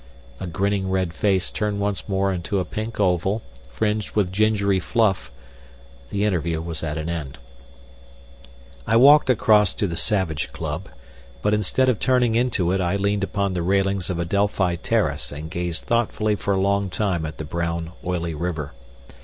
[0.39, 5.29] A grinning red face turned once more into a pink oval, fringed with gingery fluff;
[6.09, 7.37] the interview was at an end.
[8.87, 10.87] I walked across to the Savage Club,
[11.43, 15.51] but instead of turning into it I leaned upon the railings of Adelphi Terrace and
[15.51, 18.73] gazed thoughtfully for a long time at the brown, oily river.